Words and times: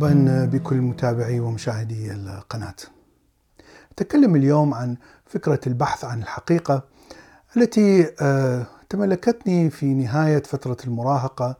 مرحبا 0.00 0.44
بكل 0.44 0.76
متابعي 0.76 1.40
ومشاهدي 1.40 2.12
القناة. 2.12 2.74
أتكلم 3.92 4.36
اليوم 4.36 4.74
عن 4.74 4.96
فكرة 5.26 5.60
البحث 5.66 6.04
عن 6.04 6.22
الحقيقة 6.22 6.82
التي 7.56 8.14
آه، 8.20 8.66
تملكتني 8.88 9.70
في 9.70 9.94
نهاية 9.94 10.42
فترة 10.42 10.76
المراهقة 10.84 11.56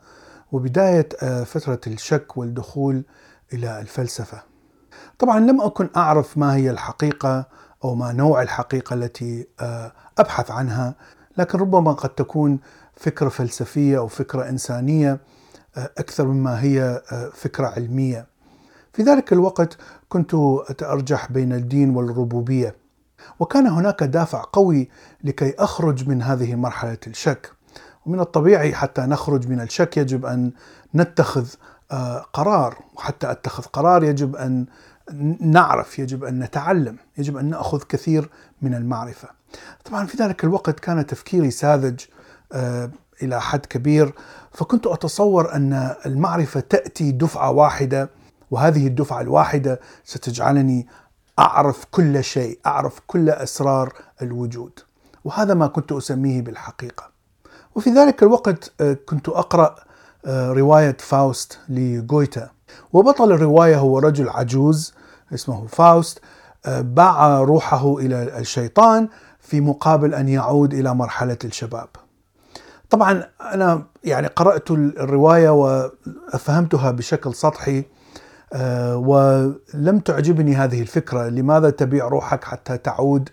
وبداية 0.52 1.08
آه، 1.22 1.44
فترة 1.44 1.80
الشك 1.86 2.36
والدخول 2.36 3.04
إلى 3.52 3.80
الفلسفة. 3.80 4.42
طبعا 5.18 5.40
لم 5.40 5.60
أكن 5.60 5.88
أعرف 5.96 6.38
ما 6.38 6.54
هي 6.54 6.70
الحقيقة 6.70 7.46
أو 7.84 7.94
ما 7.94 8.12
نوع 8.12 8.42
الحقيقة 8.42 8.94
التي 8.94 9.46
آه، 9.60 9.92
أبحث 10.18 10.50
عنها، 10.50 10.94
لكن 11.38 11.58
ربما 11.58 11.92
قد 11.92 12.08
تكون 12.08 12.58
فكرة 12.96 13.28
فلسفية 13.28 13.98
أو 13.98 14.08
فكرة 14.08 14.48
إنسانية 14.48 15.20
أكثر 15.76 16.26
مما 16.26 16.62
هي 16.62 17.02
فكرة 17.34 17.66
علمية. 17.66 18.29
في 18.92 19.02
ذلك 19.02 19.32
الوقت 19.32 19.76
كنت 20.08 20.34
أتأرجح 20.68 21.32
بين 21.32 21.52
الدين 21.52 21.96
والربوبية. 21.96 22.74
وكان 23.40 23.66
هناك 23.66 24.02
دافع 24.02 24.44
قوي 24.52 24.88
لكي 25.24 25.54
أخرج 25.58 26.08
من 26.08 26.22
هذه 26.22 26.54
مرحلة 26.54 26.98
الشك. 27.06 27.52
ومن 28.06 28.20
الطبيعي 28.20 28.74
حتى 28.74 29.02
نخرج 29.02 29.48
من 29.48 29.60
الشك 29.60 29.96
يجب 29.96 30.26
أن 30.26 30.52
نتخذ 30.94 31.48
قرار، 32.32 32.78
وحتى 32.96 33.30
أتخذ 33.30 33.62
قرار 33.62 34.04
يجب 34.04 34.36
أن 34.36 34.66
نعرف، 35.40 35.98
يجب 35.98 36.24
أن 36.24 36.38
نتعلم، 36.38 36.96
يجب 37.18 37.36
أن 37.36 37.50
نأخذ 37.50 37.82
كثير 37.88 38.30
من 38.62 38.74
المعرفة. 38.74 39.28
طبعا 39.84 40.06
في 40.06 40.16
ذلك 40.16 40.44
الوقت 40.44 40.80
كان 40.80 41.06
تفكيري 41.06 41.50
ساذج 41.50 42.00
إلى 43.22 43.40
حد 43.40 43.66
كبير 43.66 44.12
فكنت 44.52 44.86
أتصور 44.86 45.54
أن 45.54 45.94
المعرفة 46.06 46.60
تأتي 46.60 47.12
دفعة 47.12 47.50
واحدة 47.50 48.10
وهذه 48.50 48.86
الدفعة 48.86 49.20
الواحدة 49.20 49.80
ستجعلني 50.04 50.86
أعرف 51.38 51.84
كل 51.90 52.24
شيء، 52.24 52.58
أعرف 52.66 53.00
كل 53.06 53.30
أسرار 53.30 53.92
الوجود. 54.22 54.78
وهذا 55.24 55.54
ما 55.54 55.66
كنت 55.66 55.92
أسميه 55.92 56.42
بالحقيقة. 56.42 57.10
وفي 57.74 57.90
ذلك 57.90 58.22
الوقت 58.22 58.72
كنت 59.06 59.28
أقرأ 59.28 59.74
رواية 60.28 60.96
فاوست 61.00 61.58
لجويتا 61.68 62.50
وبطل 62.92 63.32
الرواية 63.32 63.76
هو 63.78 63.98
رجل 63.98 64.28
عجوز 64.28 64.94
اسمه 65.34 65.66
فاوست 65.66 66.20
باع 66.68 67.40
روحه 67.40 67.98
إلى 67.98 68.38
الشيطان 68.38 69.08
في 69.40 69.60
مقابل 69.60 70.14
أن 70.14 70.28
يعود 70.28 70.74
إلى 70.74 70.94
مرحلة 70.94 71.38
الشباب. 71.44 71.88
طبعا 72.90 73.24
أنا 73.40 73.86
يعني 74.04 74.26
قرأت 74.26 74.70
الرواية 74.70 75.50
وفهمتها 75.50 76.90
بشكل 76.90 77.34
سطحي 77.34 77.84
ولم 78.94 79.98
تعجبني 80.04 80.56
هذه 80.56 80.82
الفكرة، 80.82 81.28
لماذا 81.28 81.70
تبيع 81.70 82.08
روحك 82.08 82.44
حتى 82.44 82.78
تعود 82.78 83.28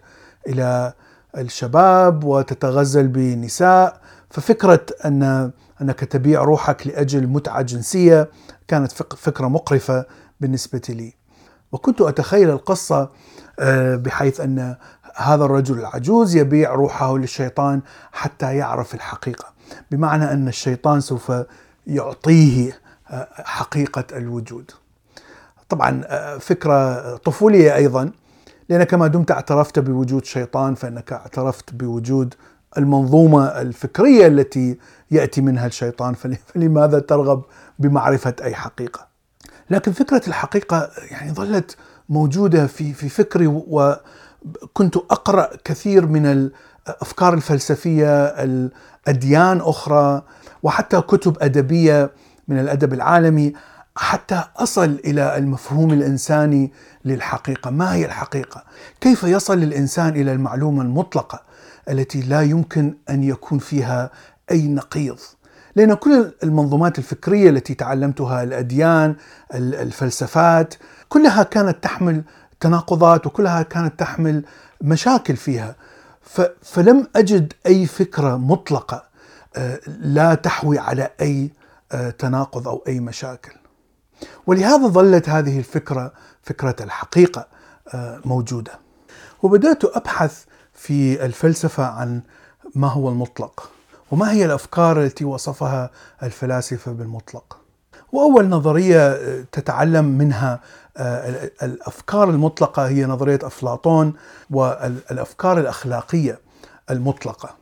إلى 0.47 0.93
الشباب 1.37 2.23
وتتغزل 2.23 3.07
بنساء؟ 3.07 4.01
ففكرة 4.29 4.85
أن 5.05 5.51
أنك 5.81 5.99
تبيع 5.99 6.41
روحك 6.41 6.87
لأجل 6.87 7.27
متعة 7.27 7.61
جنسية 7.61 8.29
كانت 8.67 8.91
فكرة 8.91 9.47
مقرفة 9.47 10.05
بالنسبة 10.39 10.81
لي. 10.89 11.13
وكنت 11.71 12.01
أتخيل 12.01 12.49
القصة 12.49 13.09
بحيث 13.95 14.41
أن 14.41 14.75
هذا 15.15 15.45
الرجل 15.45 15.79
العجوز 15.79 16.35
يبيع 16.35 16.73
روحه 16.73 17.17
للشيطان 17.17 17.81
حتى 18.11 18.55
يعرف 18.55 18.95
الحقيقة، 18.95 19.53
بمعنى 19.91 20.31
أن 20.31 20.47
الشيطان 20.47 21.01
سوف 21.01 21.31
يعطيه 21.87 22.79
حقيقة 23.43 24.17
الوجود. 24.17 24.71
طبعا 25.69 26.01
فكرة 26.37 27.15
طفولية 27.15 27.75
أيضا 27.75 28.11
لانك 28.69 28.93
ما 28.93 29.07
دمت 29.07 29.31
اعترفت 29.31 29.79
بوجود 29.79 30.25
شيطان 30.25 30.75
فإنك 30.75 31.13
اعترفت 31.13 31.73
بوجود 31.73 32.33
المنظومة 32.77 33.45
الفكرية 33.45 34.27
التي 34.27 34.77
يأتي 35.11 35.41
منها 35.41 35.67
الشيطان 35.67 36.13
فلماذا 36.53 36.99
ترغب 36.99 37.43
بمعرفة 37.79 38.35
أي 38.41 38.55
حقيقة؟ 38.55 39.07
لكن 39.69 39.91
فكرة 39.91 40.21
الحقيقة 40.27 40.89
يعني 41.11 41.33
ظلت 41.33 41.77
موجودة 42.09 42.67
في 42.67 42.93
في 42.93 43.09
فكري 43.09 43.47
وكنت 43.47 44.97
أقرأ 44.97 45.49
كثير 45.63 46.05
من 46.05 46.25
الأفكار 46.87 47.33
الفلسفية 47.33 48.25
الأديان 48.25 49.61
أخرى 49.61 50.21
وحتى 50.63 51.01
كتب 51.01 51.37
أدبية 51.41 52.11
من 52.47 52.59
الأدب 52.59 52.93
العالمي 52.93 53.53
حتى 53.97 54.43
أصل 54.57 54.99
إلى 55.05 55.37
المفهوم 55.37 55.93
الإنساني 55.93 56.71
للحقيقة، 57.05 57.71
ما 57.71 57.93
هي 57.93 58.05
الحقيقة؟ 58.05 58.63
كيف 59.01 59.23
يصل 59.23 59.63
الإنسان 59.63 60.09
إلى 60.09 60.31
المعلومة 60.31 60.81
المطلقة 60.81 61.41
التي 61.89 62.21
لا 62.21 62.41
يمكن 62.41 62.95
أن 63.09 63.23
يكون 63.23 63.59
فيها 63.59 64.11
أي 64.51 64.67
نقيض؟ 64.67 65.19
لأن 65.75 65.93
كل 65.93 66.33
المنظومات 66.43 66.97
الفكرية 66.99 67.49
التي 67.49 67.73
تعلمتها 67.73 68.43
الأديان، 68.43 69.15
الفلسفات، 69.53 70.73
كلها 71.09 71.43
كانت 71.43 71.83
تحمل 71.83 72.23
تناقضات 72.59 73.27
وكلها 73.27 73.61
كانت 73.61 73.99
تحمل 73.99 74.45
مشاكل 74.81 75.35
فيها. 75.35 75.75
فلم 76.61 77.07
أجد 77.15 77.53
أي 77.65 77.85
فكرة 77.85 78.37
مطلقة 78.37 79.03
لا 79.87 80.35
تحوي 80.35 80.79
على 80.79 81.09
أي 81.21 81.51
تناقض 82.19 82.67
أو 82.67 82.83
أي 82.87 82.99
مشاكل. 82.99 83.51
ولهذا 84.47 84.87
ظلت 84.87 85.29
هذه 85.29 85.59
الفكرة 85.59 86.13
فكرة 86.43 86.75
الحقيقة 86.81 87.47
موجودة. 88.25 88.79
وبدأت 89.43 89.85
أبحث 89.85 90.43
في 90.73 91.25
الفلسفة 91.25 91.85
عن 91.85 92.21
ما 92.75 92.87
هو 92.87 93.09
المطلق 93.09 93.69
وما 94.11 94.31
هي 94.31 94.45
الأفكار 94.45 95.03
التي 95.03 95.25
وصفها 95.25 95.91
الفلاسفة 96.23 96.91
بالمطلق. 96.91 97.57
وأول 98.11 98.49
نظرية 98.49 99.19
تتعلم 99.51 100.05
منها 100.05 100.59
الأفكار 101.63 102.29
المطلقة 102.29 102.87
هي 102.87 103.05
نظرية 103.05 103.39
أفلاطون 103.43 104.13
والأفكار 104.49 105.59
الأخلاقية 105.59 106.39
المطلقة. 106.89 107.55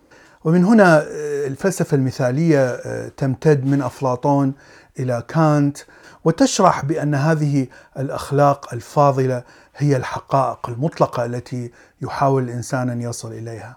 ومن 0.43 0.65
هنا 0.65 1.05
الفلسفة 1.47 1.95
المثالية 1.95 2.81
تمتد 3.07 3.65
من 3.65 3.81
أفلاطون 3.81 4.53
إلى 4.99 5.23
كانت 5.27 5.77
وتشرح 6.23 6.85
بأن 6.85 7.15
هذه 7.15 7.67
الأخلاق 7.99 8.73
الفاضلة 8.73 9.43
هي 9.75 9.97
الحقائق 9.97 10.69
المطلقة 10.69 11.25
التي 11.25 11.71
يحاول 12.01 12.43
الإنسان 12.43 12.89
أن 12.89 13.01
يصل 13.01 13.31
إليها. 13.31 13.75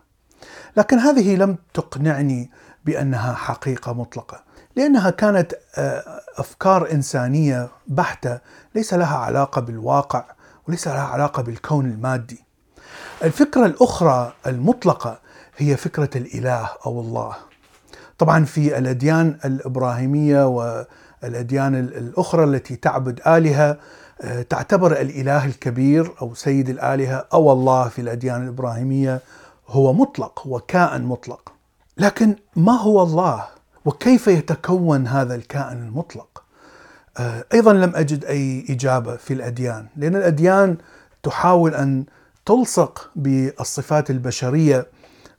لكن 0.77 0.99
هذه 0.99 1.37
لم 1.37 1.57
تقنعني 1.75 2.51
بأنها 2.85 3.35
حقيقة 3.35 3.93
مطلقة، 3.93 4.45
لأنها 4.77 5.11
كانت 5.11 5.55
أفكار 6.39 6.93
إنسانية 6.93 7.69
بحتة 7.87 8.39
ليس 8.75 8.95
لها 8.95 9.17
علاقة 9.17 9.61
بالواقع 9.61 10.25
وليس 10.69 10.89
لها 10.89 11.03
علاقة 11.03 11.43
بالكون 11.43 11.87
المادي. 11.87 12.45
الفكرة 13.23 13.67
الأخرى 13.67 14.33
المطلقة 14.47 15.21
هي 15.57 15.77
فكرة 15.77 16.11
الإله 16.17 16.69
أو 16.87 17.01
الله. 17.01 17.48
طبعا 18.19 18.45
في 18.45 18.79
الأديان 18.79 19.39
الإبراهيمية 19.45 20.47
والأديان 20.47 21.75
الأخرى 21.75 22.45
التي 22.45 22.77
تعبد 22.77 23.21
آلهة 23.27 23.79
تعتبر 24.51 24.93
الإله 24.93 25.45
الكبير 25.45 26.15
أو 26.23 26.35
سيد 26.35 26.69
الآلهة 26.69 27.27
أو 27.33 27.53
الله 27.53 27.89
في 27.89 28.01
الأديان 28.01 28.43
الإبراهيمية 28.43 29.21
هو 29.69 29.93
مطلق 29.93 30.43
وكائن 30.47 31.03
مطلق. 31.03 31.53
لكن 31.99 32.37
ما 32.57 32.73
هو 32.73 33.03
الله؟ 33.03 33.45
وكيف 33.85 34.27
يتكون 34.27 35.07
هذا 35.07 35.35
الكائن 35.35 35.83
المطلق؟ 35.83 36.43
أيضا 37.53 37.73
لم 37.73 37.93
أجد 37.95 38.25
أي 38.25 38.67
إجابة 38.71 39.17
في 39.17 39.35
الأديان، 39.35 39.87
لأن 39.97 40.17
الأديان 40.17 40.77
تحاول 41.23 41.75
أن 41.75 42.05
تلصق 42.47 43.11
بالصفات 43.17 44.11
البشرية 44.11 44.87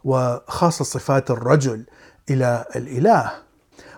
وخاصة 0.04 0.86
صفات 0.86 1.32
الرجل 1.32 1.86
إلى 2.30 2.66
الإله. 2.76 3.32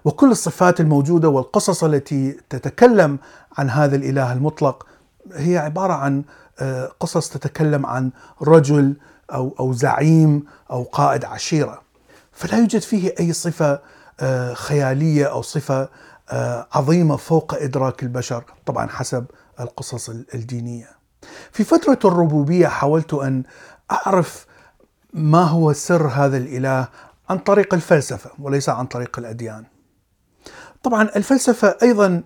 وكل 0.05 0.31
الصفات 0.31 0.79
الموجودة 0.79 1.29
والقصص 1.29 1.83
التي 1.83 2.37
تتكلم 2.49 3.19
عن 3.57 3.69
هذا 3.69 3.95
الإله 3.95 4.33
المطلق 4.33 4.85
هي 5.33 5.57
عبارة 5.57 5.93
عن 5.93 6.23
قصص 6.99 7.29
تتكلم 7.29 7.85
عن 7.85 8.11
رجل 8.41 8.95
أو 9.33 9.55
أو 9.59 9.73
زعيم 9.73 10.45
أو 10.71 10.83
قائد 10.83 11.25
عشيرة. 11.25 11.81
فلا 12.31 12.57
يوجد 12.57 12.81
فيه 12.81 13.13
أي 13.19 13.33
صفة 13.33 13.79
خيالية 14.53 15.25
أو 15.25 15.41
صفة 15.41 15.89
عظيمة 16.73 17.15
فوق 17.15 17.53
إدراك 17.53 18.03
البشر، 18.03 18.43
طبعا 18.65 18.87
حسب 18.87 19.25
القصص 19.59 20.09
الدينية. 20.09 20.89
في 21.51 21.63
فترة 21.63 21.99
الربوبية 22.05 22.67
حاولت 22.67 23.13
أن 23.13 23.43
أعرف 23.91 24.45
ما 25.13 25.43
هو 25.43 25.73
سر 25.73 26.07
هذا 26.07 26.37
الإله 26.37 26.87
عن 27.31 27.37
طريق 27.37 27.73
الفلسفة 27.73 28.29
وليس 28.39 28.69
عن 28.69 28.85
طريق 28.85 29.19
الأديان. 29.19 29.65
طبعا 30.83 31.09
الفلسفة 31.15 31.77
أيضا 31.83 32.23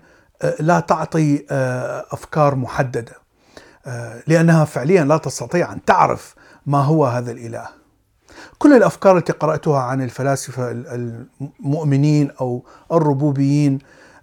لا 0.59 0.79
تعطي 0.79 1.45
أفكار 2.11 2.55
محددة 2.55 3.13
لأنها 4.27 4.65
فعليا 4.65 5.03
لا 5.03 5.17
تستطيع 5.17 5.73
أن 5.73 5.85
تعرف 5.85 6.35
ما 6.65 6.81
هو 6.81 7.05
هذا 7.05 7.31
الإله. 7.31 7.67
كل 8.57 8.73
الأفكار 8.73 9.17
التي 9.17 9.33
قرأتها 9.33 9.79
عن 9.79 10.01
الفلاسفة 10.01 10.71
المؤمنين 10.71 12.31
أو 12.41 12.65
الربوبيين 12.91 13.79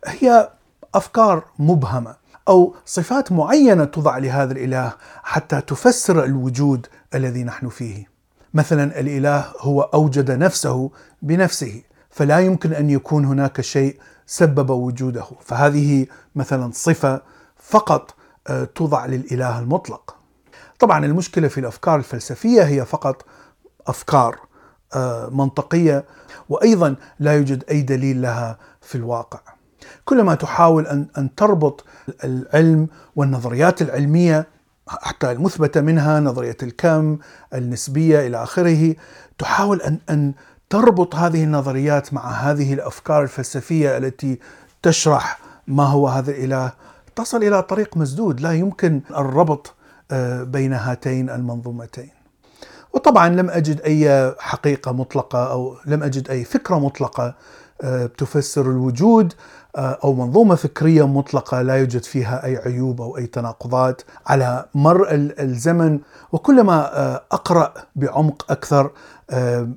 هي 0.06 0.50
أفكار 0.94 1.44
مبهمة 1.58 2.16
أو 2.48 2.74
صفات 2.86 3.32
معينة 3.32 3.84
توضع 3.84 4.18
لهذا 4.18 4.52
الإله 4.52 4.92
حتى 5.22 5.60
تفسر 5.60 6.24
الوجود 6.24 6.86
الذي 7.14 7.44
نحن 7.44 7.68
فيه. 7.68 8.11
مثلا 8.54 9.00
الإله 9.00 9.44
هو 9.60 9.80
أوجد 9.82 10.30
نفسه 10.30 10.90
بنفسه 11.22 11.82
فلا 12.10 12.38
يمكن 12.38 12.72
أن 12.72 12.90
يكون 12.90 13.24
هناك 13.24 13.60
شيء 13.60 13.98
سبب 14.26 14.70
وجوده 14.70 15.24
فهذه 15.40 16.06
مثلا 16.34 16.70
صفة 16.74 17.22
فقط 17.56 18.14
آه، 18.48 18.64
توضع 18.64 19.06
للإله 19.06 19.58
المطلق. 19.58 20.16
طبعا 20.78 21.04
المشكلة 21.04 21.48
في 21.48 21.60
الأفكار 21.60 21.98
الفلسفية 21.98 22.62
هي 22.62 22.84
فقط 22.84 23.24
أفكار 23.86 24.38
آه، 24.94 25.28
منطقية 25.28 26.04
وأيضا 26.48 26.96
لا 27.18 27.32
يوجد 27.32 27.64
أي 27.70 27.82
دليل 27.82 28.22
لها 28.22 28.58
في 28.80 28.94
الواقع. 28.94 29.40
كلما 30.04 30.34
تحاول 30.34 30.86
أن 31.18 31.34
تربط 31.36 31.84
العلم 32.24 32.88
والنظريات 33.16 33.82
العلمية 33.82 34.46
حتى 34.88 35.32
المثبتة 35.32 35.80
منها 35.80 36.20
نظرية 36.20 36.56
الكم، 36.62 37.18
النسبية 37.54 38.26
إلى 38.26 38.42
آخره، 38.42 38.94
تحاول 39.38 39.82
ان 39.82 39.98
أن 40.10 40.32
تربط 40.70 41.14
هذه 41.14 41.44
النظريات 41.44 42.14
مع 42.14 42.30
هذه 42.30 42.74
الأفكار 42.74 43.22
الفلسفية 43.22 43.96
التي 43.96 44.38
تشرح 44.82 45.38
ما 45.66 45.84
هو 45.84 46.08
هذا 46.08 46.30
الاله، 46.30 46.72
تصل 47.16 47.42
إلى 47.42 47.62
طريق 47.62 47.96
مسدود، 47.96 48.40
لا 48.40 48.52
يمكن 48.52 49.00
الربط 49.10 49.74
آه، 50.10 50.42
بين 50.42 50.72
هاتين 50.72 51.30
المنظومتين. 51.30 52.10
وطبعا 52.92 53.28
لم 53.28 53.50
أجد 53.50 53.80
أي 53.80 54.34
حقيقة 54.38 54.92
مطلقة 54.92 55.52
أو 55.52 55.76
لم 55.86 56.02
أجد 56.02 56.30
أي 56.30 56.44
فكرة 56.44 56.78
مطلقة 56.78 57.34
آه، 57.82 58.06
تفسر 58.06 58.70
الوجود 58.70 59.32
آه، 59.76 59.98
أو 60.04 60.12
منظومة 60.12 60.54
فكرية 60.54 61.06
مطلقة 61.06 61.62
لا 61.62 61.74
يوجد 61.74 62.04
فيها 62.04 62.44
أي 62.44 62.56
عيوب 62.56 63.00
أو 63.00 63.16
أي 63.16 63.26
تناقضات 63.26 64.02
على 64.26 64.64
مر 64.74 65.06
الزمن 65.12 66.00
وكلما 66.32 66.98
آه، 66.98 67.22
أقرأ 67.32 67.74
بعمق 67.96 68.52
أكثر 68.52 68.90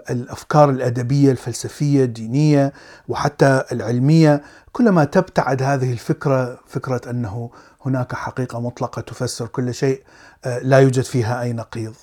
الأفكار 0.09 0.69
الأدبية 0.69 1.31
الفلسفية 1.31 2.03
الدينية 2.03 2.73
وحتى 3.07 3.63
العلمية 3.71 4.41
كلما 4.71 5.03
تبتعد 5.03 5.63
هذه 5.63 5.91
الفكرة 5.91 6.59
فكرة 6.67 7.01
أنه 7.09 7.49
هناك 7.85 8.15
حقيقة 8.15 8.59
مطلقة 8.59 9.01
تفسر 9.01 9.47
كل 9.47 9.73
شيء 9.73 10.03
لا 10.61 10.79
يوجد 10.79 11.03
فيها 11.03 11.41
أي 11.41 11.53
نقيض. 11.53 11.93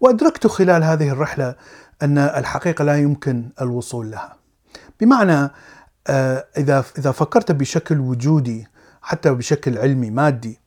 وأدركت 0.00 0.46
خلال 0.46 0.84
هذه 0.84 1.08
الرحلة 1.10 1.54
أن 2.02 2.18
الحقيقة 2.18 2.84
لا 2.84 2.98
يمكن 2.98 3.48
الوصول 3.60 4.10
لها. 4.10 4.41
بمعنى 5.02 5.50
آه، 6.06 6.44
إذا 6.56 6.84
إذا 6.98 7.10
فكرت 7.10 7.52
بشكل 7.52 8.00
وجودي 8.00 8.68
حتى 9.02 9.30
بشكل 9.30 9.78
علمي 9.78 10.10
مادي 10.10 10.60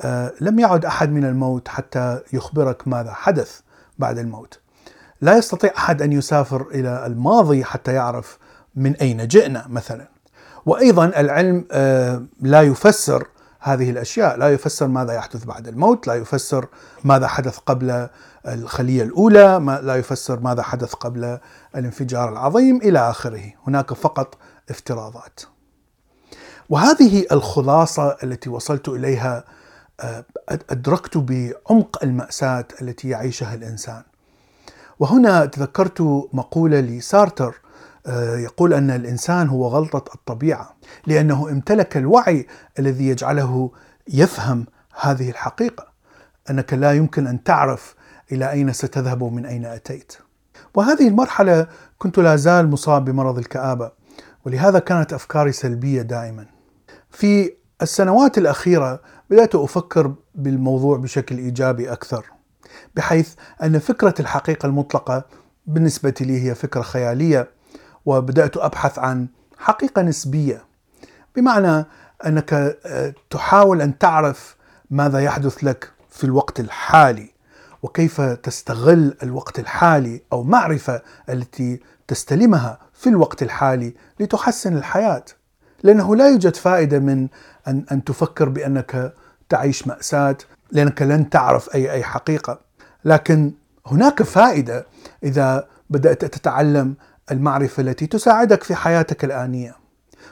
آه، 0.00 0.32
لم 0.40 0.58
يعد 0.58 0.84
أحد 0.84 1.12
من 1.12 1.24
الموت 1.24 1.68
حتى 1.68 2.20
يخبرك 2.32 2.88
ماذا 2.88 3.12
حدث 3.12 3.60
بعد 3.98 4.18
الموت. 4.18 4.60
لا 5.20 5.36
يستطيع 5.38 5.72
أحد 5.78 6.02
أن 6.02 6.12
يسافر 6.12 6.66
إلى 6.70 7.06
الماضي 7.06 7.64
حتى 7.64 7.92
يعرف 7.92 8.38
من 8.74 8.96
أين 8.96 9.28
جئنا 9.28 9.64
مثلا. 9.68 10.08
وأيضا 10.66 11.04
العلم 11.04 11.64
آه، 11.72 12.24
لا 12.40 12.62
يفسر 12.62 13.26
هذه 13.64 13.90
الأشياء، 13.90 14.36
لا 14.36 14.48
يفسر 14.52 14.86
ماذا 14.86 15.12
يحدث 15.14 15.44
بعد 15.44 15.68
الموت، 15.68 16.06
لا 16.06 16.14
يفسر 16.14 16.66
ماذا 17.04 17.26
حدث 17.26 17.58
قبل 17.58 18.08
الخلية 18.48 19.02
الأولى، 19.02 19.60
ما 19.60 19.80
لا 19.80 19.96
يفسر 19.96 20.40
ماذا 20.40 20.62
حدث 20.62 20.94
قبل 20.94 21.38
الانفجار 21.76 22.32
العظيم 22.32 22.76
إلى 22.76 22.98
آخره، 22.98 23.52
هناك 23.66 23.92
فقط 23.92 24.38
افتراضات. 24.70 25.40
وهذه 26.68 27.26
الخلاصة 27.32 28.16
التي 28.22 28.50
وصلت 28.50 28.88
إليها 28.88 29.44
آه، 30.00 30.24
أدركت 30.70 31.18
بعمق 31.18 31.98
المأساة 32.02 32.64
التي 32.82 33.08
يعيشها 33.08 33.54
الإنسان. 33.54 34.02
وهنا 34.98 35.46
تذكرت 35.46 36.00
مقولة 36.32 36.80
لسارتر 36.80 37.60
يقول 38.38 38.74
أن 38.74 38.90
الإنسان 38.90 39.48
هو 39.48 39.66
غلطة 39.68 40.14
الطبيعة 40.14 40.76
لأنه 41.06 41.48
امتلك 41.50 41.96
الوعي 41.96 42.46
الذي 42.78 43.08
يجعله 43.08 43.70
يفهم 44.08 44.66
هذه 45.00 45.30
الحقيقة 45.30 45.86
أنك 46.50 46.74
لا 46.74 46.92
يمكن 46.92 47.26
أن 47.26 47.44
تعرف 47.44 47.94
إلى 48.32 48.50
أين 48.50 48.72
ستذهب 48.72 49.22
ومن 49.22 49.46
أين 49.46 49.64
أتيت. 49.64 50.12
وهذه 50.74 51.08
المرحلة 51.08 51.66
كنت 51.98 52.18
لا 52.18 52.36
زال 52.36 52.70
مصاب 52.70 53.04
بمرض 53.04 53.38
الكآبة 53.38 53.90
ولهذا 54.44 54.78
كانت 54.78 55.12
أفكاري 55.12 55.52
سلبية 55.52 56.02
دائما. 56.02 56.46
في 57.10 57.52
السنوات 57.82 58.38
الأخيرة 58.38 59.00
بدأت 59.30 59.54
أفكر 59.54 60.14
بالموضوع 60.34 60.96
بشكل 60.96 61.38
إيجابي 61.38 61.92
أكثر 61.92 62.26
بحيث 62.96 63.34
أن 63.62 63.78
فكرة 63.78 64.14
الحقيقة 64.20 64.66
المطلقة 64.66 65.24
بالنسبة 65.66 66.14
لي 66.20 66.42
هي 66.48 66.54
فكرة 66.54 66.82
خيالية 66.82 67.48
وبدأت 68.06 68.56
أبحث 68.56 68.98
عن 68.98 69.26
حقيقة 69.58 70.02
نسبية 70.02 70.64
بمعنى 71.36 71.84
أنك 72.26 72.52
آه، 72.86 73.14
تحاول 73.30 73.82
أن 73.82 73.98
تعرف 73.98 74.56
ماذا 74.90 75.18
يحدث 75.18 75.64
لك 75.64 75.90
في 76.10 76.24
الوقت 76.24 76.60
الحالي 76.60 77.30
وكيف 77.82 78.20
تستغل 78.20 79.16
الوقت 79.22 79.58
الحالي 79.58 80.22
أو 80.32 80.42
معرفة 80.42 81.02
التي 81.28 81.80
تستلمها 82.08 82.78
في 82.92 83.08
الوقت 83.08 83.42
الحالي 83.42 83.94
لتحسن 84.20 84.76
الحياة. 84.76 85.24
لأنه 85.82 86.16
لا 86.16 86.28
يوجد 86.28 86.56
فائدة 86.56 86.98
من 86.98 87.28
أن 87.68 87.84
أن 87.92 88.04
تفكر 88.04 88.48
بأنك 88.48 89.14
تعيش 89.48 89.86
مأساة 89.86 90.36
لأنك 90.72 91.02
لن 91.02 91.30
تعرف 91.30 91.74
أي 91.74 91.92
أي 91.92 92.02
حقيقة. 92.02 92.60
لكن 93.04 93.52
هناك 93.86 94.22
فائدة 94.22 94.86
إذا 95.24 95.68
بدأت 95.90 96.24
تتعلم 96.24 96.94
المعرفة 97.30 97.80
التي 97.80 98.06
تساعدك 98.06 98.62
في 98.62 98.74
حياتك 98.74 99.24
الآنية 99.24 99.84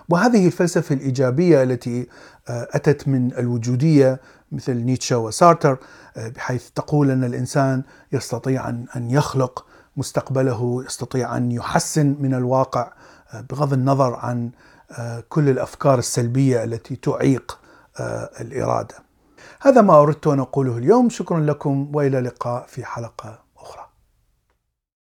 وهذه 0.08 0.46
الفلسفة 0.46 0.94
الإيجابية 0.94 1.62
التي 1.62 2.08
آه، 2.48 2.68
أتت 2.70 3.08
من 3.08 3.32
الوجودية 3.38 4.20
مثل 4.52 4.74
نيتشه 4.74 5.18
وسارتر 5.18 5.78
آه، 6.16 6.28
بحيث 6.28 6.70
تقول 6.70 7.10
أن 7.10 7.24
الإنسان 7.24 7.82
يستطيع 8.12 8.68
أن 8.68 9.10
يخلق 9.10 9.66
مستقبله 9.96 10.84
يستطيع 10.86 11.36
أن 11.36 11.52
يحسن 11.52 12.16
من 12.20 12.34
الواقع 12.34 12.92
آه، 13.34 13.40
بغض 13.40 13.72
النظر 13.72 14.14
عن 14.14 14.50
كل 15.28 15.48
الأفكار 15.48 15.98
السلبية 15.98 16.64
التي 16.64 16.96
تعيق 16.96 17.58
الإرادة. 18.40 18.94
هذا 19.60 19.80
ما 19.80 20.02
أردت 20.02 20.26
أن 20.26 20.40
أقوله 20.40 20.78
اليوم، 20.78 21.08
شكرا 21.08 21.40
لكم 21.40 21.90
وإلى 21.94 22.18
اللقاء 22.18 22.66
في 22.68 22.84
حلقة 22.84 23.41